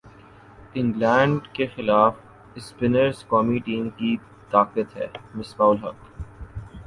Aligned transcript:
England 0.75 1.47
کیخلاف 1.53 2.13
spinners 2.55 3.23
قومی 3.27 3.59
team 3.65 3.89
کی 3.97 4.15
طاقت 4.51 4.95
ہیں 4.97 5.07
مصباح 5.35 5.69
الحق 5.69 5.99